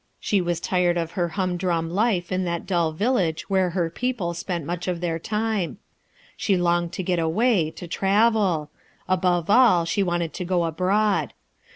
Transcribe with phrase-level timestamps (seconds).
[0.19, 4.65] She was tired of her humdrum life in that dull village where her people spent
[4.65, 5.77] much of their time;
[6.35, 8.71] she longed to get away, to travel;
[9.07, 11.33] above all s>hc wanted to go abroad.